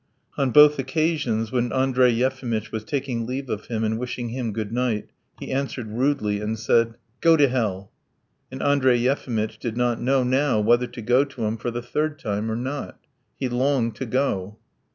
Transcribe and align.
On 0.35 0.49
both 0.49 0.79
occasions 0.79 1.51
when 1.51 1.71
Andrey 1.71 2.09
Yefimitch 2.11 2.71
was 2.71 2.83
taking 2.83 3.27
leave 3.27 3.51
of 3.51 3.67
him 3.67 3.83
and 3.83 3.99
wishing 3.99 4.29
him 4.29 4.51
good 4.51 4.71
night, 4.71 5.11
he 5.39 5.51
answered 5.51 5.91
rudely 5.91 6.41
and 6.41 6.57
said: 6.57 6.95
"Go 7.21 7.37
to 7.37 7.47
hell!" 7.47 7.91
And 8.51 8.63
Andrey 8.63 8.97
Yefimitch 8.97 9.59
did 9.59 9.77
not 9.77 10.01
know 10.01 10.23
now 10.23 10.59
whether 10.59 10.87
to 10.87 11.03
go 11.03 11.23
to 11.25 11.45
him 11.45 11.55
for 11.55 11.69
the 11.69 11.83
third 11.83 12.17
time 12.17 12.49
or 12.49 12.55
not. 12.55 12.97
He 13.37 13.47
longed 13.47 13.93
to 13.97 14.07
go. 14.07 14.57